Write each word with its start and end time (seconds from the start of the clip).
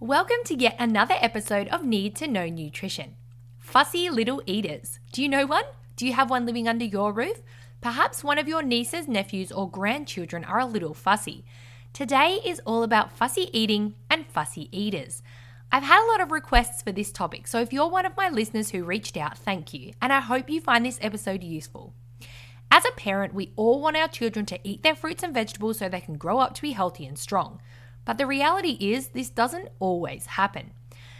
Welcome 0.00 0.38
to 0.46 0.56
yet 0.56 0.74
another 0.80 1.14
episode 1.20 1.68
of 1.68 1.84
Need 1.84 2.16
to 2.16 2.26
Know 2.26 2.48
Nutrition. 2.48 3.14
Fussy 3.60 4.10
little 4.10 4.42
eaters. 4.44 4.98
Do 5.12 5.22
you 5.22 5.28
know 5.28 5.46
one? 5.46 5.62
Do 5.94 6.04
you 6.04 6.14
have 6.14 6.28
one 6.28 6.44
living 6.44 6.66
under 6.66 6.84
your 6.84 7.12
roof? 7.12 7.40
Perhaps 7.80 8.24
one 8.24 8.36
of 8.36 8.48
your 8.48 8.60
nieces, 8.60 9.06
nephews, 9.06 9.52
or 9.52 9.70
grandchildren 9.70 10.44
are 10.44 10.58
a 10.58 10.66
little 10.66 10.94
fussy. 10.94 11.44
Today 11.92 12.40
is 12.44 12.60
all 12.66 12.82
about 12.82 13.12
fussy 13.12 13.48
eating 13.52 13.94
and 14.10 14.26
fussy 14.26 14.68
eaters. 14.72 15.22
I've 15.70 15.84
had 15.84 16.04
a 16.04 16.10
lot 16.10 16.20
of 16.20 16.32
requests 16.32 16.82
for 16.82 16.90
this 16.90 17.12
topic, 17.12 17.46
so 17.46 17.60
if 17.60 17.72
you're 17.72 17.88
one 17.88 18.04
of 18.04 18.16
my 18.16 18.28
listeners 18.28 18.70
who 18.70 18.82
reached 18.82 19.16
out, 19.16 19.38
thank 19.38 19.72
you, 19.72 19.92
and 20.02 20.12
I 20.12 20.20
hope 20.20 20.50
you 20.50 20.60
find 20.60 20.84
this 20.84 20.98
episode 21.02 21.44
useful. 21.44 21.94
As 22.68 22.84
a 22.84 22.90
parent, 22.96 23.32
we 23.32 23.52
all 23.54 23.80
want 23.80 23.96
our 23.96 24.08
children 24.08 24.44
to 24.46 24.58
eat 24.64 24.82
their 24.82 24.96
fruits 24.96 25.22
and 25.22 25.32
vegetables 25.32 25.78
so 25.78 25.88
they 25.88 26.00
can 26.00 26.18
grow 26.18 26.40
up 26.40 26.54
to 26.54 26.62
be 26.62 26.72
healthy 26.72 27.06
and 27.06 27.16
strong. 27.16 27.60
But 28.04 28.18
the 28.18 28.26
reality 28.26 28.76
is, 28.80 29.08
this 29.08 29.30
doesn't 29.30 29.68
always 29.80 30.26
happen. 30.26 30.72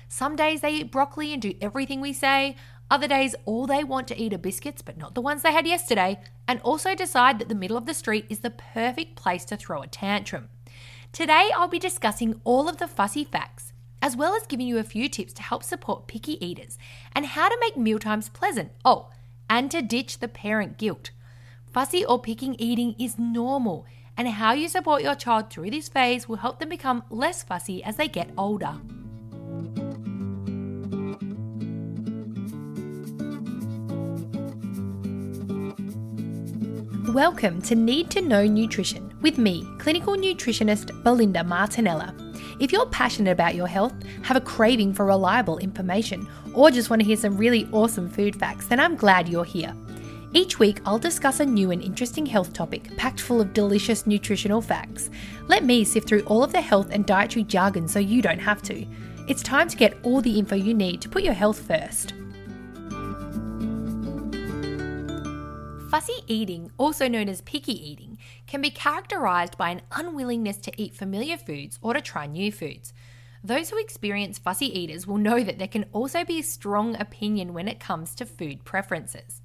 Some 0.08 0.36
days 0.36 0.60
they 0.60 0.74
eat 0.74 0.92
broccoli 0.92 1.32
and 1.32 1.40
do 1.40 1.54
everything 1.60 2.00
we 2.00 2.12
say, 2.12 2.56
other 2.90 3.08
days, 3.08 3.34
all 3.46 3.66
they 3.66 3.82
want 3.82 4.06
to 4.08 4.20
eat 4.20 4.34
are 4.34 4.38
biscuits, 4.38 4.82
but 4.82 4.98
not 4.98 5.14
the 5.14 5.20
ones 5.22 5.42
they 5.42 5.52
had 5.52 5.66
yesterday, 5.66 6.20
and 6.46 6.60
also 6.60 6.94
decide 6.94 7.38
that 7.38 7.48
the 7.48 7.54
middle 7.54 7.76
of 7.76 7.86
the 7.86 7.94
street 7.94 8.26
is 8.28 8.40
the 8.40 8.50
perfect 8.50 9.16
place 9.16 9.44
to 9.46 9.56
throw 9.56 9.82
a 9.82 9.86
tantrum. 9.86 10.48
Today, 11.10 11.50
I'll 11.56 11.68
be 11.68 11.78
discussing 11.78 12.40
all 12.44 12.68
of 12.68 12.76
the 12.76 12.86
fussy 12.86 13.24
facts, 13.24 13.72
as 14.02 14.16
well 14.16 14.34
as 14.34 14.46
giving 14.46 14.66
you 14.66 14.78
a 14.78 14.84
few 14.84 15.08
tips 15.08 15.32
to 15.34 15.42
help 15.42 15.64
support 15.64 16.06
picky 16.06 16.44
eaters 16.44 16.78
and 17.12 17.24
how 17.24 17.48
to 17.48 17.56
make 17.60 17.76
mealtimes 17.76 18.28
pleasant. 18.28 18.70
Oh, 18.84 19.08
and 19.48 19.70
to 19.70 19.80
ditch 19.80 20.18
the 20.18 20.28
parent 20.28 20.76
guilt. 20.76 21.10
Fussy 21.72 22.04
or 22.04 22.20
picking 22.20 22.54
eating 22.58 22.94
is 22.98 23.18
normal, 23.18 23.86
and 24.16 24.28
how 24.28 24.52
you 24.52 24.68
support 24.68 25.02
your 25.02 25.14
child 25.14 25.50
through 25.50 25.70
this 25.70 25.88
phase 25.88 26.28
will 26.28 26.36
help 26.36 26.58
them 26.58 26.68
become 26.68 27.02
less 27.10 27.42
fussy 27.42 27.82
as 27.82 27.96
they 27.96 28.08
get 28.08 28.30
older. 28.38 28.74
Welcome 37.12 37.62
to 37.62 37.74
Need 37.74 38.10
to 38.10 38.20
Know 38.20 38.44
Nutrition 38.44 39.16
with 39.20 39.38
me, 39.38 39.66
clinical 39.78 40.14
nutritionist 40.16 41.02
Belinda 41.02 41.40
Martinella. 41.40 42.12
If 42.60 42.72
you're 42.72 42.86
passionate 42.86 43.30
about 43.30 43.54
your 43.54 43.66
health, 43.66 43.94
have 44.22 44.36
a 44.36 44.40
craving 44.40 44.94
for 44.94 45.06
reliable 45.06 45.58
information, 45.58 46.28
or 46.54 46.70
just 46.70 46.90
want 46.90 47.00
to 47.00 47.06
hear 47.06 47.16
some 47.16 47.36
really 47.36 47.68
awesome 47.72 48.08
food 48.08 48.36
facts, 48.36 48.66
then 48.66 48.78
I'm 48.78 48.96
glad 48.96 49.28
you're 49.28 49.44
here. 49.44 49.74
Each 50.36 50.58
week, 50.58 50.80
I'll 50.84 50.98
discuss 50.98 51.38
a 51.38 51.46
new 51.46 51.70
and 51.70 51.80
interesting 51.80 52.26
health 52.26 52.52
topic 52.52 52.96
packed 52.96 53.20
full 53.20 53.40
of 53.40 53.52
delicious 53.52 54.04
nutritional 54.04 54.60
facts. 54.60 55.08
Let 55.46 55.62
me 55.62 55.84
sift 55.84 56.08
through 56.08 56.22
all 56.22 56.42
of 56.42 56.50
the 56.50 56.60
health 56.60 56.88
and 56.90 57.06
dietary 57.06 57.44
jargon 57.44 57.86
so 57.86 58.00
you 58.00 58.20
don't 58.20 58.40
have 58.40 58.60
to. 58.62 58.84
It's 59.28 59.44
time 59.44 59.68
to 59.68 59.76
get 59.76 59.96
all 60.02 60.20
the 60.20 60.36
info 60.36 60.56
you 60.56 60.74
need 60.74 61.00
to 61.02 61.08
put 61.08 61.22
your 61.22 61.34
health 61.34 61.60
first. 61.60 62.14
Fussy 65.88 66.24
eating, 66.26 66.72
also 66.78 67.06
known 67.06 67.28
as 67.28 67.40
picky 67.42 67.72
eating, 67.72 68.18
can 68.48 68.60
be 68.60 68.70
characterized 68.70 69.56
by 69.56 69.70
an 69.70 69.82
unwillingness 69.92 70.56
to 70.56 70.72
eat 70.76 70.96
familiar 70.96 71.36
foods 71.36 71.78
or 71.80 71.94
to 71.94 72.00
try 72.00 72.26
new 72.26 72.50
foods. 72.50 72.92
Those 73.44 73.70
who 73.70 73.78
experience 73.78 74.40
fussy 74.40 74.66
eaters 74.66 75.06
will 75.06 75.18
know 75.18 75.44
that 75.44 75.60
there 75.60 75.68
can 75.68 75.84
also 75.92 76.24
be 76.24 76.40
a 76.40 76.42
strong 76.42 76.96
opinion 76.96 77.54
when 77.54 77.68
it 77.68 77.78
comes 77.78 78.16
to 78.16 78.26
food 78.26 78.64
preferences. 78.64 79.40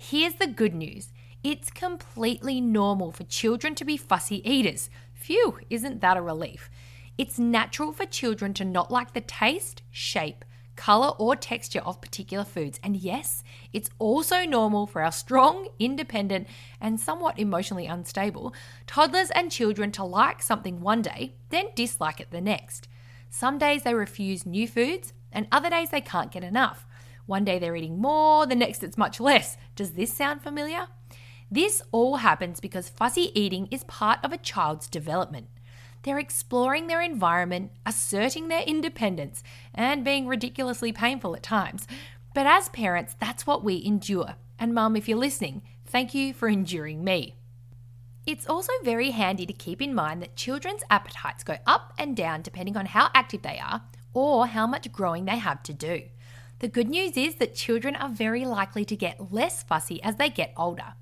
Here's 0.00 0.34
the 0.34 0.46
good 0.46 0.74
news 0.74 1.12
it's 1.42 1.70
completely 1.70 2.60
normal 2.60 3.10
for 3.10 3.24
children 3.24 3.74
to 3.74 3.84
be 3.84 3.96
fussy 3.96 4.48
eaters. 4.48 4.90
Phew, 5.12 5.58
isn't 5.70 6.00
that 6.00 6.16
a 6.16 6.22
relief? 6.22 6.70
It's 7.18 7.38
natural 7.38 7.92
for 7.92 8.06
children 8.06 8.54
to 8.54 8.64
not 8.64 8.92
like 8.92 9.12
the 9.12 9.20
taste, 9.20 9.82
shape, 9.90 10.44
color, 10.76 11.08
or 11.18 11.34
texture 11.34 11.80
of 11.80 12.00
particular 12.00 12.44
foods. 12.44 12.78
And 12.82 12.96
yes, 12.96 13.42
it's 13.72 13.90
also 13.98 14.44
normal 14.44 14.86
for 14.86 15.02
our 15.02 15.10
strong, 15.10 15.66
independent, 15.80 16.46
and 16.80 17.00
somewhat 17.00 17.36
emotionally 17.36 17.86
unstable 17.86 18.54
toddlers 18.86 19.32
and 19.32 19.50
children 19.50 19.90
to 19.92 20.04
like 20.04 20.42
something 20.42 20.80
one 20.80 21.02
day, 21.02 21.34
then 21.50 21.66
dislike 21.74 22.20
it 22.20 22.30
the 22.30 22.40
next. 22.40 22.86
Some 23.30 23.58
days 23.58 23.82
they 23.82 23.94
refuse 23.94 24.46
new 24.46 24.68
foods, 24.68 25.12
and 25.32 25.48
other 25.50 25.70
days 25.70 25.90
they 25.90 26.00
can't 26.00 26.30
get 26.30 26.44
enough. 26.44 26.86
One 27.28 27.44
day 27.44 27.58
they're 27.58 27.76
eating 27.76 28.00
more, 28.00 28.46
the 28.46 28.56
next 28.56 28.82
it's 28.82 28.96
much 28.96 29.20
less. 29.20 29.58
Does 29.76 29.90
this 29.90 30.10
sound 30.10 30.40
familiar? 30.40 30.86
This 31.50 31.82
all 31.92 32.16
happens 32.16 32.58
because 32.58 32.88
fussy 32.88 33.38
eating 33.38 33.68
is 33.70 33.84
part 33.84 34.18
of 34.24 34.32
a 34.32 34.38
child's 34.38 34.88
development. 34.88 35.48
They're 36.04 36.18
exploring 36.18 36.86
their 36.86 37.02
environment, 37.02 37.72
asserting 37.84 38.48
their 38.48 38.62
independence, 38.62 39.42
and 39.74 40.06
being 40.06 40.26
ridiculously 40.26 40.90
painful 40.90 41.36
at 41.36 41.42
times. 41.42 41.86
But 42.32 42.46
as 42.46 42.70
parents, 42.70 43.14
that's 43.20 43.46
what 43.46 43.62
we 43.62 43.84
endure. 43.84 44.36
And, 44.58 44.72
Mum, 44.72 44.96
if 44.96 45.06
you're 45.06 45.18
listening, 45.18 45.60
thank 45.84 46.14
you 46.14 46.32
for 46.32 46.48
enduring 46.48 47.04
me. 47.04 47.34
It's 48.24 48.48
also 48.48 48.72
very 48.84 49.10
handy 49.10 49.44
to 49.44 49.52
keep 49.52 49.82
in 49.82 49.94
mind 49.94 50.22
that 50.22 50.34
children's 50.34 50.82
appetites 50.88 51.44
go 51.44 51.58
up 51.66 51.92
and 51.98 52.16
down 52.16 52.40
depending 52.40 52.78
on 52.78 52.86
how 52.86 53.10
active 53.12 53.42
they 53.42 53.58
are 53.58 53.82
or 54.14 54.46
how 54.46 54.66
much 54.66 54.90
growing 54.92 55.26
they 55.26 55.36
have 55.36 55.62
to 55.64 55.74
do. 55.74 56.04
The 56.60 56.68
good 56.68 56.88
news 56.88 57.16
is 57.16 57.36
that 57.36 57.54
children 57.54 57.94
are 57.94 58.08
very 58.08 58.44
likely 58.44 58.84
to 58.86 58.96
get 58.96 59.32
less 59.32 59.62
fussy 59.62 60.02
as 60.02 60.16
they 60.16 60.28
get 60.28 60.52
older. 60.56 60.94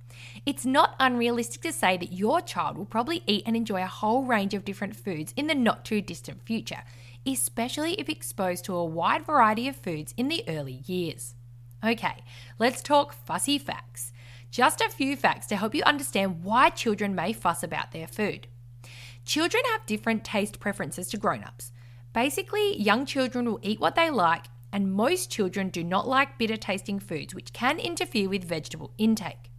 It's 0.45 0.67
not 0.67 0.97
unrealistic 1.01 1.63
to 1.63 1.73
say 1.73 1.97
that 1.97 2.13
your 2.13 2.43
child 2.43 2.77
will 2.77 2.85
probably 2.85 3.23
eat 3.27 3.45
and 3.47 3.57
enjoy 3.57 3.83
a 3.83 3.87
whole 3.87 4.25
range 4.25 4.53
of 4.53 4.67
different 4.67 4.97
foods 4.97 5.33
in 5.35 5.47
the 5.47 5.55
not 5.55 5.85
too 5.85 6.03
distant 6.03 6.43
future, 6.43 6.83
especially 7.27 7.95
if 7.95 8.11
exposed 8.11 8.67
to 8.67 8.75
a 8.75 8.85
wide 8.85 9.25
variety 9.25 9.67
of 9.67 9.77
foods 9.77 10.13
in 10.19 10.29
the 10.29 10.45
early 10.47 10.83
years. 10.85 11.35
Okay, 11.83 12.23
let's 12.59 12.83
talk 12.83 13.15
fussy 13.15 13.59
facts. 13.59 14.13
Just 14.51 14.83
a 14.83 14.91
few 14.91 15.17
facts 15.17 15.47
to 15.47 15.57
help 15.57 15.75
you 15.75 15.83
understand 15.85 16.45
why 16.45 16.69
children 16.69 17.15
may 17.15 17.33
fuss 17.33 17.63
about 17.63 17.93
their 17.93 18.07
food. 18.07 18.47
Children 19.25 19.63
have 19.73 19.87
different 19.87 20.23
taste 20.23 20.61
preferences 20.61 21.09
to 21.09 21.17
grown 21.17 21.45
ups. 21.45 21.73
Basically, 22.13 22.81
young 22.81 23.07
children 23.07 23.47
will 23.47 23.61
eat 23.63 23.81
what 23.81 23.95
they 23.95 24.11
like 24.11 24.45
and 24.77 24.93
most 24.93 25.31
children 25.31 25.71
do 25.71 25.83
not 25.83 26.07
like 26.07 26.37
bitter 26.37 26.59
tasting 26.59 26.99
foods, 26.99 27.35
which 27.35 27.55
can 27.55 27.79
interfere 27.79 28.29
with 28.29 28.45
vegetable 28.45 28.93
intake. 28.99 29.51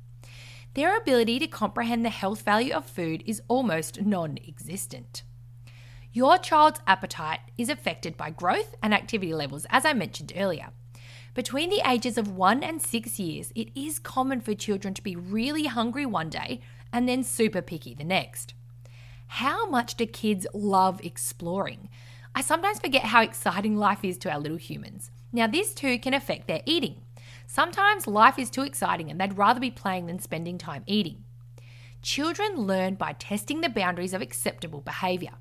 Their 0.75 0.95
ability 0.95 1.39
to 1.39 1.47
comprehend 1.47 2.05
the 2.05 2.11
health 2.11 2.43
value 2.43 2.71
of 2.71 2.85
food 2.85 3.23
is 3.25 3.41
almost 3.47 3.99
non 3.99 4.37
existent. 4.47 5.23
Your 6.13 6.37
child's 6.37 6.81
appetite 6.85 7.39
is 7.57 7.67
affected 7.67 8.15
by 8.15 8.29
growth 8.29 8.75
and 8.83 8.93
activity 8.93 9.33
levels, 9.33 9.65
as 9.71 9.85
I 9.85 9.93
mentioned 9.93 10.33
earlier. 10.35 10.67
Between 11.33 11.71
the 11.71 11.81
ages 11.83 12.19
of 12.19 12.35
1 12.35 12.61
and 12.61 12.79
6 12.79 13.19
years, 13.19 13.51
it 13.55 13.69
is 13.73 13.97
common 13.97 14.39
for 14.39 14.53
children 14.53 14.93
to 14.93 15.01
be 15.01 15.15
really 15.15 15.65
hungry 15.65 16.05
one 16.05 16.29
day 16.29 16.61
and 16.93 17.09
then 17.09 17.23
super 17.23 17.63
picky 17.63 17.95
the 17.95 18.03
next. 18.03 18.53
How 19.25 19.67
much 19.67 19.95
do 19.95 20.05
kids 20.05 20.45
love 20.53 21.03
exploring? 21.03 21.89
I 22.37 22.41
sometimes 22.41 22.77
forget 22.79 23.01
how 23.01 23.23
exciting 23.23 23.77
life 23.77 24.05
is 24.05 24.15
to 24.19 24.31
our 24.31 24.37
little 24.39 24.59
humans. 24.59 25.09
Now, 25.33 25.47
this 25.47 25.73
too 25.73 25.97
can 25.97 26.13
affect 26.13 26.47
their 26.47 26.61
eating. 26.67 27.01
Sometimes 27.47 28.05
life 28.05 28.37
is 28.37 28.51
too 28.51 28.61
exciting 28.61 29.09
and 29.09 29.19
they'd 29.19 29.35
rather 29.35 29.59
be 29.59 29.71
playing 29.71 30.05
than 30.05 30.19
spending 30.19 30.59
time 30.59 30.83
eating. 30.85 31.23
Children 32.03 32.55
learn 32.57 32.93
by 32.93 33.13
testing 33.13 33.61
the 33.61 33.69
boundaries 33.69 34.13
of 34.13 34.21
acceptable 34.21 34.81
behaviour. 34.81 35.31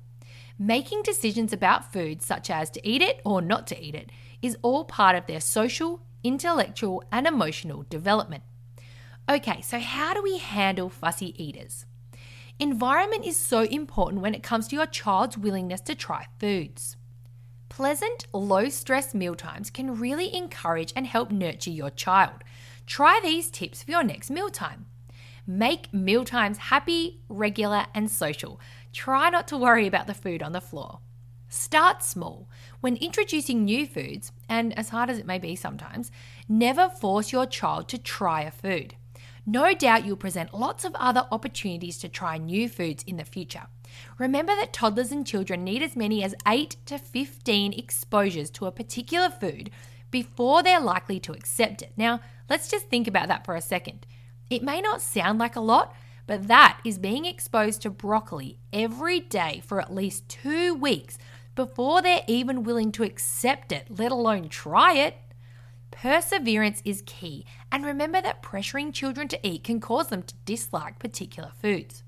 Making 0.57 1.03
decisions 1.03 1.53
about 1.53 1.93
food, 1.93 2.23
such 2.23 2.49
as 2.49 2.71
to 2.71 2.87
eat 2.87 3.03
it 3.03 3.21
or 3.23 3.43
not 3.43 3.67
to 3.67 3.79
eat 3.79 3.93
it, 3.93 4.09
is 4.41 4.57
all 4.63 4.83
part 4.83 5.15
of 5.15 5.27
their 5.27 5.39
social, 5.39 6.01
intellectual, 6.23 7.03
and 7.11 7.27
emotional 7.27 7.85
development. 7.91 8.43
Okay, 9.29 9.61
so 9.61 9.77
how 9.77 10.15
do 10.15 10.23
we 10.23 10.39
handle 10.39 10.89
fussy 10.89 11.35
eaters? 11.37 11.85
Environment 12.59 13.23
is 13.23 13.37
so 13.37 13.61
important 13.61 14.23
when 14.23 14.33
it 14.33 14.41
comes 14.41 14.67
to 14.67 14.75
your 14.75 14.87
child's 14.87 15.37
willingness 15.37 15.79
to 15.81 15.93
try 15.93 16.25
foods. 16.39 16.97
Pleasant, 17.69 18.25
low 18.33 18.67
stress 18.69 19.13
mealtimes 19.13 19.69
can 19.69 19.99
really 19.99 20.35
encourage 20.35 20.91
and 20.95 21.05
help 21.05 21.29
nurture 21.29 21.69
your 21.69 21.91
child. 21.91 22.43
Try 22.87 23.19
these 23.21 23.51
tips 23.51 23.83
for 23.83 23.91
your 23.91 24.03
next 24.03 24.31
mealtime. 24.31 24.87
Make 25.45 25.93
mealtimes 25.93 26.57
happy, 26.57 27.21
regular, 27.29 27.85
and 27.93 28.09
social. 28.09 28.59
Try 28.91 29.29
not 29.29 29.47
to 29.49 29.57
worry 29.57 29.85
about 29.85 30.07
the 30.07 30.15
food 30.15 30.41
on 30.41 30.53
the 30.53 30.59
floor. 30.59 30.99
Start 31.49 32.03
small. 32.03 32.49
When 32.81 32.97
introducing 32.97 33.65
new 33.65 33.85
foods, 33.85 34.31
and 34.49 34.77
as 34.77 34.89
hard 34.89 35.11
as 35.11 35.19
it 35.19 35.27
may 35.27 35.37
be 35.37 35.55
sometimes, 35.55 36.11
never 36.49 36.89
force 36.89 37.31
your 37.31 37.45
child 37.45 37.87
to 37.89 37.99
try 37.99 38.41
a 38.41 38.51
food. 38.51 38.95
No 39.49 39.73
doubt 39.73 40.05
you'll 40.05 40.17
present 40.17 40.53
lots 40.53 40.83
of 40.83 40.93
other 40.95 41.25
opportunities 41.31 41.97
to 41.99 42.09
try 42.09 42.37
new 42.37 42.67
foods 42.67 43.01
in 43.07 43.15
the 43.15 43.23
future. 43.23 43.67
Remember 44.17 44.53
that 44.57 44.73
toddlers 44.73 45.13
and 45.13 45.25
children 45.25 45.63
need 45.63 45.81
as 45.81 45.95
many 45.95 46.21
as 46.21 46.35
8 46.45 46.75
to 46.87 46.97
15 46.97 47.71
exposures 47.71 48.49
to 48.51 48.65
a 48.65 48.73
particular 48.73 49.29
food 49.29 49.71
before 50.11 50.61
they're 50.61 50.81
likely 50.81 51.17
to 51.21 51.31
accept 51.31 51.81
it. 51.81 51.93
Now, 51.95 52.19
let's 52.49 52.67
just 52.69 52.87
think 52.87 53.07
about 53.07 53.29
that 53.29 53.45
for 53.45 53.55
a 53.55 53.61
second. 53.61 54.05
It 54.49 54.63
may 54.63 54.81
not 54.81 55.01
sound 55.01 55.39
like 55.39 55.55
a 55.55 55.61
lot, 55.61 55.95
but 56.25 56.49
that 56.49 56.81
is 56.83 56.97
being 56.97 57.23
exposed 57.23 57.81
to 57.83 57.89
broccoli 57.89 58.59
every 58.73 59.21
day 59.21 59.61
for 59.65 59.79
at 59.79 59.95
least 59.95 60.27
two 60.27 60.75
weeks 60.75 61.17
before 61.55 62.01
they're 62.01 62.25
even 62.27 62.63
willing 62.63 62.91
to 62.91 63.03
accept 63.03 63.71
it, 63.71 63.87
let 63.97 64.11
alone 64.11 64.49
try 64.49 64.93
it. 64.95 65.15
Perseverance 65.99 66.83
is 66.85 67.01
key, 67.07 67.43
and 67.71 67.83
remember 67.83 68.21
that 68.21 68.43
pressuring 68.43 68.93
children 68.93 69.27
to 69.29 69.39
eat 69.47 69.63
can 69.63 69.79
cause 69.79 70.09
them 70.09 70.21
to 70.21 70.35
dislike 70.45 70.99
particular 70.99 71.51
foods. 71.59 72.03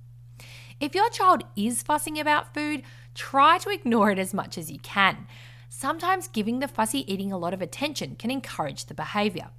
If 0.80 0.94
your 0.94 1.10
child 1.10 1.44
is 1.56 1.82
fussing 1.82 2.20
about 2.20 2.54
food, 2.54 2.84
try 3.16 3.58
to 3.58 3.72
ignore 3.72 4.12
it 4.12 4.20
as 4.20 4.32
much 4.32 4.60
as 4.60 4.70
you 4.70 4.78
can. 4.78 5.26
Sometimes 5.70 6.28
giving 6.28 6.60
the 6.60 6.68
fussy 6.68 7.12
eating 7.12 7.32
a 7.32 7.38
lot 7.40 7.52
of 7.52 7.64
attention 7.64 8.16
can 8.16 8.30
encourage 8.30 8.86
the 8.86 8.94
behaviour. 8.94 9.50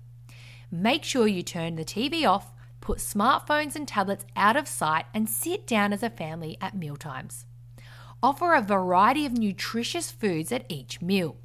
Make 0.70 1.02
sure 1.02 1.26
you 1.26 1.42
turn 1.42 1.74
the 1.74 1.84
TV 1.84 2.24
off, 2.24 2.52
put 2.80 2.98
smartphones 2.98 3.74
and 3.74 3.88
tablets 3.88 4.24
out 4.36 4.56
of 4.56 4.68
sight, 4.68 5.06
and 5.12 5.28
sit 5.28 5.66
down 5.66 5.92
as 5.92 6.04
a 6.04 6.10
family 6.10 6.56
at 6.60 6.76
mealtimes. 6.76 7.46
Offer 8.22 8.54
a 8.54 8.62
variety 8.62 9.26
of 9.26 9.36
nutritious 9.36 10.12
foods 10.12 10.52
at 10.52 10.66
each 10.68 11.02
meal. 11.02 11.36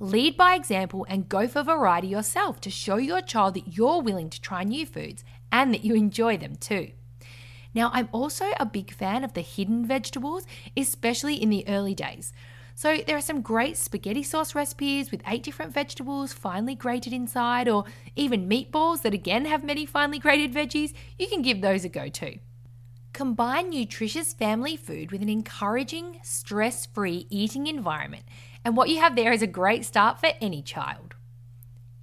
Lead 0.00 0.36
by 0.36 0.54
example 0.54 1.04
and 1.08 1.28
go 1.28 1.48
for 1.48 1.64
variety 1.64 2.06
yourself 2.06 2.60
to 2.60 2.70
show 2.70 2.96
your 2.96 3.20
child 3.20 3.54
that 3.54 3.76
you're 3.76 4.00
willing 4.00 4.30
to 4.30 4.40
try 4.40 4.62
new 4.62 4.86
foods 4.86 5.24
and 5.50 5.74
that 5.74 5.84
you 5.84 5.96
enjoy 5.96 6.36
them 6.36 6.54
too. 6.54 6.92
Now, 7.74 7.90
I'm 7.92 8.08
also 8.12 8.46
a 8.60 8.66
big 8.66 8.92
fan 8.92 9.24
of 9.24 9.34
the 9.34 9.40
hidden 9.40 9.84
vegetables, 9.84 10.46
especially 10.76 11.34
in 11.34 11.50
the 11.50 11.66
early 11.66 11.94
days. 11.94 12.32
So, 12.76 12.98
there 12.98 13.16
are 13.16 13.20
some 13.20 13.42
great 13.42 13.76
spaghetti 13.76 14.22
sauce 14.22 14.54
recipes 14.54 15.10
with 15.10 15.22
eight 15.26 15.42
different 15.42 15.74
vegetables 15.74 16.32
finely 16.32 16.76
grated 16.76 17.12
inside, 17.12 17.68
or 17.68 17.84
even 18.14 18.48
meatballs 18.48 19.02
that 19.02 19.14
again 19.14 19.46
have 19.46 19.64
many 19.64 19.84
finely 19.84 20.20
grated 20.20 20.52
veggies. 20.52 20.92
You 21.18 21.26
can 21.26 21.42
give 21.42 21.60
those 21.60 21.84
a 21.84 21.88
go 21.88 22.08
too. 22.08 22.38
Combine 23.18 23.70
nutritious 23.70 24.32
family 24.32 24.76
food 24.76 25.10
with 25.10 25.22
an 25.22 25.28
encouraging, 25.28 26.20
stress 26.22 26.86
free 26.86 27.26
eating 27.30 27.66
environment, 27.66 28.22
and 28.64 28.76
what 28.76 28.88
you 28.88 29.00
have 29.00 29.16
there 29.16 29.32
is 29.32 29.42
a 29.42 29.46
great 29.48 29.84
start 29.84 30.20
for 30.20 30.30
any 30.40 30.62
child. 30.62 31.16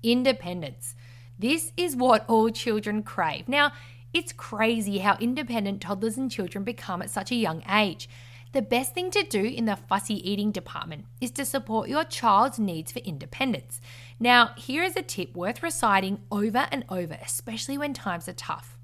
Independence. 0.04 0.94
This 1.40 1.72
is 1.78 1.96
what 1.96 2.26
all 2.28 2.50
children 2.50 3.02
crave. 3.02 3.48
Now, 3.48 3.72
it's 4.14 4.34
crazy 4.34 4.98
how 4.98 5.16
independent 5.22 5.80
toddlers 5.80 6.18
and 6.18 6.30
children 6.30 6.66
become 6.66 7.02
at 7.02 7.10
such 7.10 7.32
a 7.32 7.36
young 7.36 7.64
age. 7.72 8.10
The 8.52 8.62
best 8.62 8.94
thing 8.94 9.10
to 9.12 9.24
do 9.24 9.42
in 9.42 9.64
the 9.64 9.78
fussy 9.78 10.16
eating 10.30 10.52
department 10.52 11.06
is 11.22 11.32
to 11.32 11.46
support 11.46 11.88
your 11.88 12.04
child's 12.04 12.60
needs 12.60 12.92
for 12.92 13.00
independence. 13.00 13.80
Now, 14.20 14.52
here 14.58 14.84
is 14.84 14.98
a 14.98 15.02
tip 15.02 15.34
worth 15.34 15.64
reciting 15.64 16.20
over 16.30 16.68
and 16.74 16.84
over, 16.90 17.18
especially 17.24 17.78
when 17.78 17.94
times 17.94 18.28
are 18.28 18.34
tough. 18.34 18.75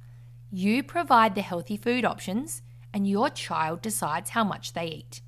You 0.54 0.84
provide 0.84 1.36
the 1.36 1.42
healthy 1.42 1.78
food 1.78 2.04
options, 2.04 2.62
and 2.94 3.08
your 3.08 3.30
child 3.30 3.82
decides 3.82 4.32
how 4.32 4.44
much 4.44 4.74
they 4.74 4.86
eat. 4.88 5.22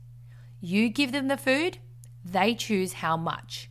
You 0.59 0.89
give 0.89 1.13
them 1.13 1.29
the 1.29 1.37
food, 1.37 1.77
they 2.25 2.53
choose 2.53 2.93
how 2.93 3.15
much. 3.15 3.69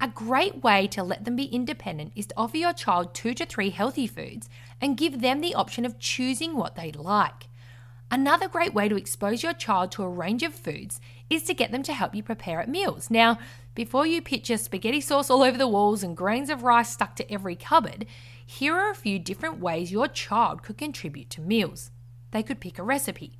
A 0.00 0.08
great 0.08 0.64
way 0.64 0.88
to 0.88 1.04
let 1.04 1.24
them 1.24 1.36
be 1.36 1.44
independent 1.44 2.12
is 2.16 2.26
to 2.26 2.34
offer 2.36 2.56
your 2.56 2.72
child 2.72 3.14
two 3.14 3.32
to 3.34 3.46
three 3.46 3.70
healthy 3.70 4.08
foods 4.08 4.48
and 4.80 4.96
give 4.96 5.20
them 5.20 5.40
the 5.40 5.54
option 5.54 5.84
of 5.84 6.00
choosing 6.00 6.56
what 6.56 6.74
they 6.74 6.90
like. 6.90 7.46
Another 8.10 8.48
great 8.48 8.74
way 8.74 8.88
to 8.88 8.96
expose 8.96 9.44
your 9.44 9.54
child 9.54 9.92
to 9.92 10.02
a 10.02 10.08
range 10.08 10.42
of 10.42 10.52
foods 10.52 11.00
is 11.30 11.44
to 11.44 11.54
get 11.54 11.70
them 11.70 11.84
to 11.84 11.94
help 11.94 12.14
you 12.14 12.24
prepare 12.24 12.60
at 12.60 12.68
meals. 12.68 13.08
Now, 13.08 13.38
before 13.74 14.06
you 14.06 14.20
picture 14.20 14.58
spaghetti 14.58 15.00
sauce 15.00 15.30
all 15.30 15.42
over 15.42 15.56
the 15.56 15.68
walls 15.68 16.02
and 16.02 16.16
grains 16.16 16.50
of 16.50 16.62
rice 16.62 16.90
stuck 16.90 17.16
to 17.16 17.32
every 17.32 17.56
cupboard, 17.56 18.06
here 18.44 18.74
are 18.74 18.90
a 18.90 18.94
few 18.94 19.18
different 19.18 19.60
ways 19.60 19.90
your 19.90 20.08
child 20.08 20.62
could 20.62 20.76
contribute 20.76 21.30
to 21.30 21.40
meals. 21.40 21.90
They 22.32 22.42
could 22.42 22.60
pick 22.60 22.78
a 22.78 22.82
recipe. 22.82 23.38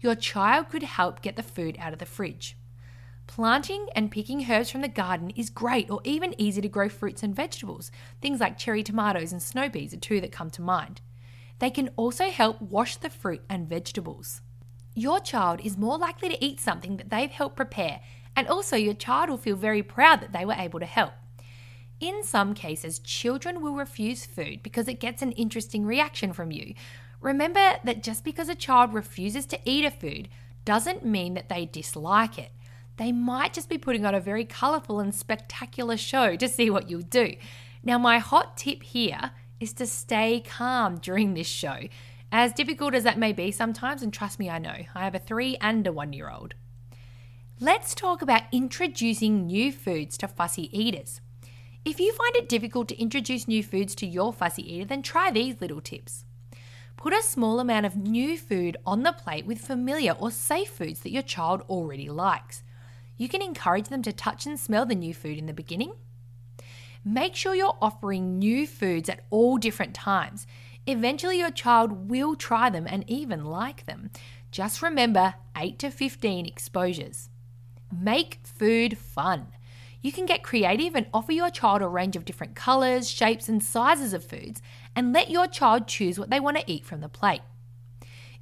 Your 0.00 0.16
child 0.16 0.68
could 0.68 0.82
help 0.82 1.22
get 1.22 1.36
the 1.36 1.44
food 1.44 1.76
out 1.78 1.92
of 1.92 2.00
the 2.00 2.06
fridge. 2.06 2.56
Planting 3.28 3.86
and 3.94 4.10
picking 4.10 4.50
herbs 4.50 4.70
from 4.70 4.80
the 4.80 4.88
garden 4.88 5.30
is 5.30 5.48
great 5.48 5.88
or 5.88 6.00
even 6.02 6.34
easy 6.38 6.60
to 6.60 6.68
grow 6.68 6.88
fruits 6.88 7.22
and 7.22 7.34
vegetables. 7.34 7.92
Things 8.20 8.40
like 8.40 8.58
cherry 8.58 8.82
tomatoes 8.82 9.30
and 9.30 9.40
snow 9.40 9.70
peas 9.70 9.94
are 9.94 9.98
two 9.98 10.20
that 10.20 10.32
come 10.32 10.50
to 10.50 10.62
mind. 10.62 11.00
They 11.60 11.70
can 11.70 11.90
also 11.96 12.30
help 12.30 12.60
wash 12.60 12.96
the 12.96 13.08
fruit 13.08 13.42
and 13.48 13.68
vegetables. 13.68 14.40
Your 14.94 15.20
child 15.20 15.60
is 15.64 15.78
more 15.78 15.96
likely 15.96 16.28
to 16.28 16.44
eat 16.44 16.60
something 16.60 16.96
that 16.96 17.08
they've 17.08 17.30
helped 17.30 17.56
prepare, 17.56 18.00
and 18.36 18.48
also 18.48 18.76
your 18.76 18.94
child 18.94 19.30
will 19.30 19.36
feel 19.36 19.56
very 19.56 19.82
proud 19.82 20.20
that 20.20 20.32
they 20.32 20.44
were 20.44 20.54
able 20.54 20.80
to 20.80 20.86
help. 20.86 21.12
In 22.00 22.24
some 22.24 22.54
cases, 22.54 22.98
children 22.98 23.62
will 23.62 23.74
refuse 23.74 24.26
food 24.26 24.62
because 24.62 24.88
it 24.88 25.00
gets 25.00 25.22
an 25.22 25.32
interesting 25.32 25.84
reaction 25.84 26.32
from 26.32 26.50
you. 26.50 26.74
Remember 27.20 27.76
that 27.84 28.02
just 28.02 28.24
because 28.24 28.48
a 28.48 28.56
child 28.56 28.92
refuses 28.92 29.46
to 29.46 29.60
eat 29.64 29.84
a 29.84 29.90
food 29.90 30.28
doesn't 30.64 31.04
mean 31.04 31.34
that 31.34 31.48
they 31.48 31.66
dislike 31.66 32.38
it. 32.38 32.50
They 32.96 33.12
might 33.12 33.52
just 33.52 33.68
be 33.68 33.78
putting 33.78 34.04
on 34.04 34.14
a 34.14 34.20
very 34.20 34.44
colourful 34.44 35.00
and 35.00 35.14
spectacular 35.14 35.96
show 35.96 36.36
to 36.36 36.48
see 36.48 36.70
what 36.70 36.90
you'll 36.90 37.02
do. 37.02 37.34
Now, 37.84 37.98
my 37.98 38.18
hot 38.18 38.56
tip 38.56 38.82
here 38.82 39.30
is 39.60 39.72
to 39.74 39.86
stay 39.86 40.42
calm 40.44 40.98
during 40.98 41.34
this 41.34 41.46
show, 41.46 41.88
as 42.30 42.52
difficult 42.52 42.94
as 42.94 43.04
that 43.04 43.18
may 43.18 43.32
be 43.32 43.50
sometimes, 43.50 44.02
and 44.02 44.12
trust 44.12 44.38
me, 44.38 44.50
I 44.50 44.58
know, 44.58 44.76
I 44.94 45.04
have 45.04 45.14
a 45.14 45.18
three 45.18 45.56
and 45.60 45.86
a 45.86 45.92
one 45.92 46.12
year 46.12 46.30
old. 46.30 46.54
Let's 47.60 47.94
talk 47.94 48.22
about 48.22 48.42
introducing 48.50 49.46
new 49.46 49.70
foods 49.70 50.16
to 50.18 50.26
fussy 50.26 50.68
eaters. 50.76 51.20
If 51.84 52.00
you 52.00 52.12
find 52.12 52.34
it 52.34 52.48
difficult 52.48 52.88
to 52.88 53.00
introduce 53.00 53.46
new 53.46 53.62
foods 53.62 53.94
to 53.96 54.06
your 54.06 54.32
fussy 54.32 54.74
eater, 54.74 54.84
then 54.84 55.02
try 55.02 55.30
these 55.30 55.60
little 55.60 55.80
tips. 55.80 56.24
Put 56.96 57.12
a 57.12 57.22
small 57.22 57.60
amount 57.60 57.86
of 57.86 57.96
new 57.96 58.36
food 58.36 58.76
on 58.84 59.04
the 59.04 59.12
plate 59.12 59.46
with 59.46 59.60
familiar 59.60 60.12
or 60.12 60.30
safe 60.30 60.70
foods 60.70 61.00
that 61.00 61.12
your 61.12 61.22
child 61.22 61.62
already 61.68 62.08
likes. 62.08 62.64
You 63.16 63.28
can 63.28 63.42
encourage 63.42 63.88
them 63.88 64.02
to 64.02 64.12
touch 64.12 64.46
and 64.46 64.58
smell 64.58 64.86
the 64.86 64.94
new 64.96 65.14
food 65.14 65.38
in 65.38 65.46
the 65.46 65.52
beginning. 65.52 65.92
Make 67.04 67.36
sure 67.36 67.54
you're 67.54 67.78
offering 67.80 68.38
new 68.38 68.66
foods 68.66 69.08
at 69.08 69.24
all 69.30 69.56
different 69.56 69.94
times. 69.94 70.46
Eventually, 70.86 71.38
your 71.38 71.50
child 71.50 72.10
will 72.10 72.34
try 72.34 72.70
them 72.70 72.86
and 72.88 73.04
even 73.08 73.44
like 73.44 73.86
them. 73.86 74.10
Just 74.50 74.82
remember 74.82 75.34
8 75.56 75.78
to 75.80 75.90
15 75.90 76.46
exposures. 76.46 77.28
Make 77.92 78.40
food 78.42 78.96
fun. 78.96 79.48
You 80.00 80.12
can 80.12 80.26
get 80.26 80.42
creative 80.42 80.94
and 80.94 81.06
offer 81.12 81.32
your 81.32 81.50
child 81.50 81.82
a 81.82 81.86
range 81.86 82.16
of 82.16 82.24
different 82.24 82.56
colours, 82.56 83.08
shapes, 83.08 83.48
and 83.48 83.62
sizes 83.62 84.12
of 84.12 84.24
foods 84.24 84.62
and 84.96 85.12
let 85.12 85.30
your 85.30 85.46
child 85.46 85.86
choose 85.86 86.18
what 86.18 86.30
they 86.30 86.40
want 86.40 86.56
to 86.56 86.70
eat 86.70 86.84
from 86.84 87.00
the 87.00 87.08
plate. 87.08 87.42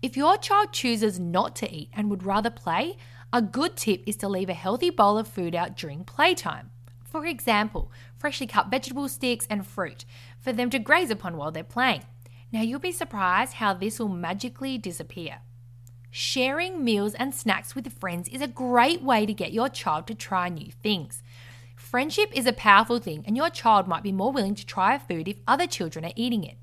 If 0.01 0.17
your 0.17 0.39
child 0.39 0.73
chooses 0.73 1.21
not 1.21 1.55
to 1.57 1.71
eat 1.71 1.91
and 1.93 2.09
would 2.09 2.23
rather 2.23 2.49
play, 2.49 2.97
a 3.33 3.43
good 3.43 3.77
tip 3.77 4.03
is 4.07 4.17
to 4.17 4.29
leave 4.29 4.49
a 4.49 4.55
healthy 4.55 4.89
bowl 4.89 5.19
of 5.19 5.29
food 5.29 5.55
out 5.55 5.77
during 5.77 6.05
playtime. 6.05 6.71
For 7.05 7.27
example, 7.27 7.93
freshly 8.17 8.47
cut 8.47 8.71
vegetable 8.71 9.09
sticks 9.09 9.47
and 9.51 9.67
fruit 9.67 10.05
for 10.39 10.53
them 10.53 10.71
to 10.71 10.79
graze 10.79 11.11
upon 11.11 11.37
while 11.37 11.51
they're 11.51 11.65
playing. 11.65 12.05
Now 12.53 12.63
you'll 12.63 12.81
be 12.81 12.93
surprised 12.93 13.55
how 13.55 13.75
this 13.75 13.99
will 13.99 14.09
magically 14.09 14.79
disappear. 14.79 15.41
Sharing 16.13 16.83
meals 16.83 17.15
and 17.15 17.33
snacks 17.33 17.77
with 17.77 17.93
friends 17.93 18.29
is 18.29 18.43
a 18.43 18.49
great 18.49 19.01
way 19.01 19.27
to 19.27 19.33
get 19.33 19.53
your 19.53 19.69
child 19.69 20.09
to 20.09 20.15
try 20.15 20.49
new 20.49 20.73
things. 20.83 21.23
Friendship 21.77 22.31
is 22.35 22.47
a 22.47 22.53
powerful 22.53 22.99
thing, 22.99 23.23
and 23.27 23.37
your 23.37 23.49
child 23.49 23.87
might 23.87 24.03
be 24.03 24.11
more 24.11 24.33
willing 24.33 24.57
to 24.57 24.67
try 24.67 24.95
a 24.95 24.99
food 24.99 25.29
if 25.29 25.37
other 25.47 25.69
children 25.69 26.05
are 26.05 26.13
eating 26.17 26.43
it. 26.43 26.59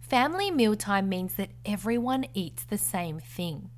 Family 0.00 0.50
mealtime 0.50 1.10
means 1.10 1.34
that 1.34 1.50
everyone 1.66 2.24
eats 2.32 2.64
the 2.64 2.78
same 2.78 3.20
thing. 3.20 3.70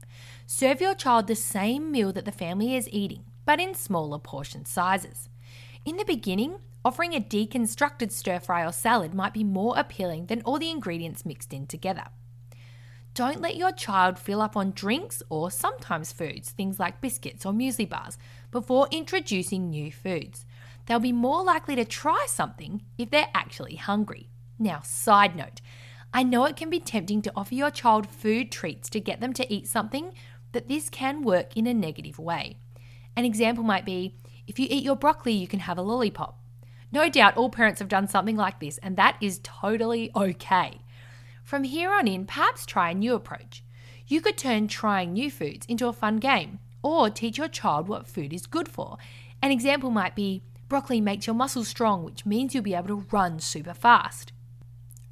Serve 0.47 0.81
your 0.81 0.95
child 0.95 1.26
the 1.26 1.35
same 1.35 1.90
meal 1.90 2.12
that 2.12 2.25
the 2.25 2.33
family 2.33 2.76
is 2.76 2.88
eating, 2.93 3.25
but 3.45 3.61
in 3.61 3.75
smaller 3.75 4.19
portion 4.19 4.64
sizes. 4.64 5.28
In 5.85 5.97
the 5.97 6.05
beginning, 6.05 6.59
offering 6.85 7.12
a 7.12 7.21
deconstructed 7.21 8.12
stir 8.12 8.38
fry 8.38 8.64
or 8.64 8.73
salad 8.73 9.14
might 9.14 9.35
be 9.35 9.43
more 9.43 9.76
appealing 9.76 10.26
than 10.26 10.43
all 10.43 10.61
the 10.61 10.71
ingredients 10.71 11.26
mixed 11.26 11.52
in 11.52 11.66
together. 11.66 12.05
Don't 13.17 13.41
let 13.41 13.57
your 13.57 13.73
child 13.73 14.19
fill 14.19 14.41
up 14.41 14.57
on 14.57 14.71
drinks 14.71 15.23
or 15.31 15.51
sometimes 15.51 16.13
foods, 16.13 16.51
things 16.51 16.79
like 16.79 17.01
biscuits 17.01 17.45
or 17.45 17.53
muesli 17.53 17.89
bars, 17.89 18.19
before 18.53 18.87
introducing 18.93 19.71
new 19.71 19.91
foods 19.91 20.47
they'll 20.87 21.01
be 21.01 21.13
more 21.13 21.45
likely 21.45 21.77
to 21.77 21.85
try 21.85 22.27
something 22.29 22.83
if 22.97 23.11
they're 23.11 23.29
actually 23.35 23.77
hungry. 23.77 24.31
Now, 24.59 24.81
side 24.83 25.37
note, 25.37 25.61
I 26.15 26.23
know 26.23 26.45
it 26.45 26.57
can 26.57 26.71
be 26.71 26.81
tempting 26.81 27.23
to 27.23 27.33
offer 27.37 27.55
your 27.55 27.71
child 27.71 28.09
food 28.09 28.51
treats 28.51 28.89
to 28.91 29.01
get 29.01 29.21
them 29.21 29.33
to 29.35 29.53
eat 29.53 29.69
something, 29.69 30.15
but 30.53 30.69
this 30.69 30.89
can 30.89 31.23
work 31.23 31.57
in 31.57 31.67
a 31.67 31.75
negative 31.75 32.19
way. 32.19 32.59
An 33.17 33.25
example 33.25 33.65
might 33.65 33.85
be 33.85 34.17
if 34.47 34.59
you 34.59 34.67
eat 34.71 34.85
your 34.85 34.97
broccoli, 34.97 35.33
you 35.33 35.49
can 35.49 35.61
have 35.61 35.77
a 35.77 35.83
lollipop. 35.83 36.39
No 36.93 37.09
doubt 37.09 37.37
all 37.37 37.51
parents 37.51 37.81
have 37.81 37.89
done 37.89 38.07
something 38.07 38.37
like 38.37 38.61
this, 38.61 38.79
and 38.79 38.97
that 38.97 39.17
is 39.21 39.41
totally 39.43 40.11
okay. 40.15 40.81
From 41.47 41.62
here 41.62 41.93
on 41.93 42.09
in, 42.09 42.26
perhaps 42.26 42.67
try 42.67 42.91
a 42.91 42.95
new 42.95 43.15
approach. 43.15 43.62
You 44.09 44.21
could 44.21 44.37
turn 44.37 44.67
trying 44.67 45.12
new 45.12 45.31
foods 45.31 45.65
into 45.67 45.87
a 45.87 45.93
fun 45.93 46.17
game, 46.17 46.59
or 46.83 47.09
teach 47.09 47.38
your 47.38 47.47
child 47.47 47.87
what 47.87 48.09
food 48.09 48.33
is 48.33 48.49
good 48.49 48.69
for. 48.69 48.99
An 49.41 49.53
example 49.53 49.91
might 49.91 50.17
be 50.17 50.43
Broccoli 50.69 51.00
makes 51.00 51.29
your 51.29 51.37
muscles 51.37 51.69
strong, 51.69 52.03
which 52.03 52.26
means 52.26 52.53
you'll 52.53 52.65
be 52.65 52.75
able 52.75 52.88
to 52.88 53.07
run 53.12 53.38
super 53.38 53.75
fast. 53.75 54.33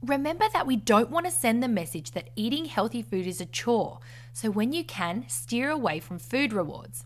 Remember 0.02 0.46
that 0.52 0.66
we 0.66 0.74
don't 0.74 1.08
want 1.08 1.24
to 1.26 1.30
send 1.30 1.62
the 1.62 1.68
message 1.68 2.10
that 2.10 2.30
eating 2.34 2.64
healthy 2.64 3.00
food 3.00 3.28
is 3.28 3.40
a 3.40 3.46
chore, 3.46 4.00
so 4.32 4.50
when 4.50 4.72
you 4.72 4.82
can, 4.82 5.26
steer 5.28 5.70
away 5.70 6.00
from 6.00 6.18
food 6.18 6.52
rewards. 6.52 7.04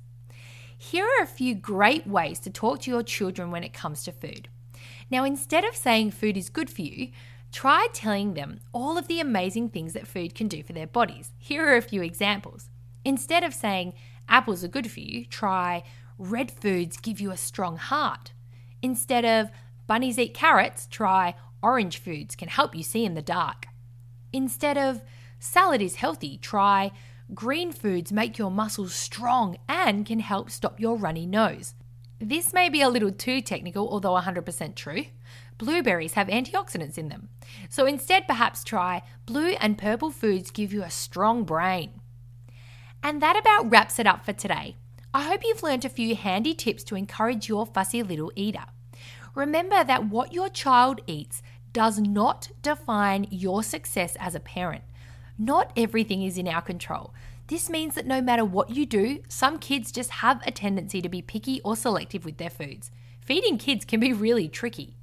Here 0.75 1.05
are 1.05 1.23
a 1.23 1.27
few 1.27 1.55
great 1.55 2.07
ways 2.07 2.39
to 2.39 2.51
talk 2.51 2.81
to 2.81 2.91
your 2.91 3.03
children 3.03 3.51
when 3.51 3.63
it 3.63 3.75
comes 3.75 4.05
to 4.05 4.13
food. 4.13 4.49
Now, 5.11 5.25
instead 5.25 5.65
of 5.65 5.77
saying 5.77 6.13
food 6.13 6.39
is 6.39 6.49
good 6.49 6.71
for 6.71 6.81
you, 6.81 7.11
try 7.53 7.89
telling 7.93 8.35
them 8.35 8.61
all 8.73 8.99
of 8.99 9.09
the 9.09 9.21
amazing 9.21 9.69
things 9.69 9.93
that 9.93 10.07
food 10.07 10.35
can 10.35 10.49
do 10.49 10.63
for 10.63 10.73
their 10.73 10.87
bodies. 10.87 11.33
Here 11.39 11.67
are 11.67 11.77
a 11.77 11.83
few 11.83 12.03
examples. 12.03 12.71
Instead 13.05 13.45
of 13.45 13.55
saying 13.55 13.95
apples 14.29 14.63
are 14.63 14.69
good 14.69 14.91
for 14.91 15.01
you, 15.01 15.25
try 15.25 15.83
red 16.19 16.51
foods 16.51 16.97
give 16.97 17.21
you 17.21 17.31
a 17.31 17.37
strong 17.37 17.77
heart. 17.77 18.33
Instead 18.83 19.25
of 19.25 19.51
bunnies 19.87 20.19
eat 20.19 20.35
carrots, 20.35 20.87
try 20.87 21.35
orange 21.63 21.99
foods 21.99 22.37
can 22.37 22.49
help 22.49 22.75
you 22.75 22.83
see 22.83 23.05
in 23.05 23.15
the 23.15 23.23
dark. 23.23 23.67
Instead 24.33 24.77
of 24.77 25.03
salad 25.39 25.81
is 25.81 25.97
healthy, 25.97 26.39
try 26.39 26.91
green 27.35 27.73
foods 27.73 28.13
make 28.13 28.39
your 28.39 28.51
muscles 28.51 28.95
strong 28.95 29.57
and 29.69 30.07
can 30.07 30.21
help 30.21 30.51
stop 30.51 30.81
your 30.81 30.97
runny 30.97 31.27
nose. 31.27 31.75
This 32.21 32.53
may 32.53 32.69
be 32.69 32.83
a 32.83 32.89
little 32.89 33.13
too 33.13 33.41
technical, 33.41 33.89
although 33.89 34.19
100% 34.19 34.75
true. 34.75 35.05
Blueberries 35.59 36.15
have 36.15 36.29
antioxidants 36.29 36.97
in 36.97 37.09
them. 37.09 37.29
So 37.69 37.85
instead, 37.85 38.27
perhaps 38.27 38.65
try 38.65 39.03
blue 39.27 39.57
and 39.61 39.77
purple 39.77 40.11
foods 40.11 40.51
give 40.51 40.73
you 40.73 40.83
a 40.83 40.91
strong 40.91 41.45
brain. 41.45 42.01
And 43.03 43.21
that 43.21 43.37
about 43.37 43.71
wraps 43.71 43.99
it 43.99 44.07
up 44.07 44.25
for 44.25 44.33
today. 44.33 44.77
I 45.13 45.23
hope 45.23 45.43
you've 45.45 45.63
learned 45.63 45.85
a 45.85 45.89
few 45.89 46.15
handy 46.15 46.55
tips 46.55 46.85
to 46.85 46.97
encourage 46.97 47.49
your 47.49 47.67
fussy 47.67 48.03
little 48.03 48.33
eater. 48.37 48.67
Remember 49.35 49.83
that 49.83 50.07
what 50.07 50.33
your 50.33 50.49
child 50.49 51.01
eats 51.07 51.43
does 51.73 51.99
not 51.99 52.51
define 52.63 53.27
your 53.31 53.63
success 53.63 54.17
as 54.21 54.35
a 54.35 54.41
parent. 54.41 54.85
Not 55.39 55.73
everything 55.77 56.23
is 56.23 56.39
in 56.39 56.49
our 56.49 56.63
control. 56.63 57.15
This 57.47 57.71
means 57.71 57.95
that 57.95 58.07
no 58.07 58.21
matter 58.21 58.45
what 58.45 58.71
you 58.71 58.85
do, 58.85 59.23
some 59.29 59.59
kids 59.59 59.91
just 59.91 60.11
have 60.11 60.43
a 60.47 60.51
tendency 60.51 61.01
to 61.01 61.09
be 61.09 61.23
picky 61.23 61.61
or 61.65 61.77
selective 61.77 62.25
with 62.25 62.37
their 62.37 62.51
foods. 62.51 62.91
Feeding 63.25 63.57
kids 63.59 63.85
can 63.85 64.01
be 64.01 64.13
really 64.13 64.49
tricky. 64.49 64.98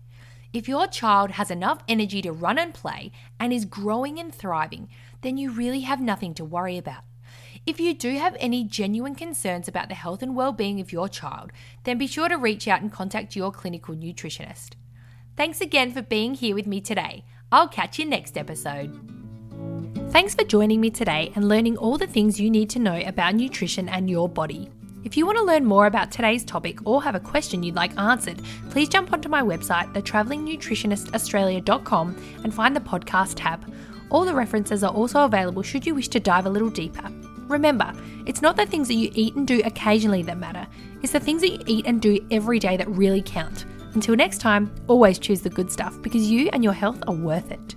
If 0.56 0.70
your 0.70 0.88
child 0.88 1.32
has 1.32 1.52
enough 1.52 1.80
energy 1.86 2.22
to 2.22 2.32
run 2.32 2.58
and 2.58 2.74
play 2.74 3.12
and 3.42 3.52
is 3.52 3.66
growing 3.66 4.20
and 4.20 4.34
thriving, 4.34 4.88
then 5.20 5.38
you 5.38 5.52
really 5.52 5.82
have 5.82 6.00
nothing 6.00 6.34
to 6.36 6.46
worry 6.46 6.78
about. 6.78 7.04
If 7.66 7.78
you 7.78 7.94
do 7.94 8.18
have 8.18 8.38
any 8.40 8.64
genuine 8.64 9.16
concerns 9.16 9.68
about 9.68 9.90
the 9.90 9.96
health 9.96 10.24
and 10.24 10.34
well-being 10.34 10.80
of 10.80 10.94
your 10.94 11.10
child, 11.10 11.52
then 11.84 11.98
be 11.98 12.08
sure 12.08 12.30
to 12.30 12.38
reach 12.38 12.70
out 12.70 12.82
and 12.82 12.90
contact 12.90 13.36
your 13.36 13.52
clinical 13.52 13.96
nutritionist. 13.96 14.76
Thanks 15.36 15.60
again 15.60 15.92
for 15.92 16.02
being 16.02 16.36
here 16.36 16.56
with 16.56 16.68
me 16.68 16.80
today. 16.80 17.26
I'll 17.52 17.68
catch 17.68 18.00
you 18.00 18.06
next 18.06 18.38
episode. 18.38 18.98
Thanks 20.12 20.36
for 20.36 20.46
joining 20.46 20.80
me 20.80 20.90
today 20.90 21.34
and 21.36 21.50
learning 21.50 21.76
all 21.76 21.98
the 21.98 22.08
things 22.08 22.40
you 22.40 22.50
need 22.50 22.70
to 22.70 22.80
know 22.80 23.02
about 23.06 23.36
nutrition 23.36 23.90
and 23.90 24.10
your 24.10 24.30
body. 24.30 24.70
If 25.06 25.16
you 25.16 25.26
want 25.28 25.38
to 25.38 25.44
learn 25.44 25.66
more 25.66 25.86
about 25.86 26.12
today's 26.12 26.44
topic 26.44 26.80
or 26.84 27.04
have 27.04 27.14
a 27.14 27.20
question 27.20 27.62
you'd 27.62 27.76
like 27.76 27.96
answered, 28.00 28.42
please 28.72 28.90
jump 28.90 29.14
onto 29.14 29.30
my 29.30 29.44
website, 29.44 29.94
thetravelingnutritionistaustralia.com, 29.94 32.16
and 32.44 32.52
find 32.52 32.76
the 32.76 32.80
podcast 32.80 33.34
tab. 33.36 33.72
All 34.10 34.26
the 34.26 34.34
references 34.34 34.84
are 34.84 34.92
also 34.92 35.24
available 35.24 35.62
should 35.62 35.86
you 35.86 35.94
wish 35.94 36.08
to 36.08 36.20
dive 36.20 36.48
a 36.48 36.50
little 36.50 36.72
deeper. 36.72 37.08
Remember, 37.48 37.94
it's 38.26 38.42
not 38.42 38.56
the 38.56 38.66
things 38.66 38.88
that 38.88 38.96
you 38.96 39.12
eat 39.14 39.36
and 39.36 39.46
do 39.46 39.62
occasionally 39.64 40.24
that 40.24 40.40
matter, 40.40 40.66
it's 41.04 41.14
the 41.14 41.20
things 41.20 41.44
that 41.44 41.52
you 41.52 41.60
eat 41.68 41.86
and 41.86 42.02
do 42.02 42.18
every 42.32 42.58
day 42.58 42.76
that 42.76 42.90
really 42.90 43.22
count. 43.22 43.66
Until 43.94 44.16
next 44.16 44.40
time, 44.40 44.74
always 44.88 45.20
choose 45.20 45.42
the 45.42 45.52
good 45.52 45.72
stuff 45.72 46.02
because 46.02 46.32
you 46.32 46.50
and 46.52 46.64
your 46.64 46.74
health 46.74 47.04
are 47.08 47.14
worth 47.14 47.52
it. 47.52 47.76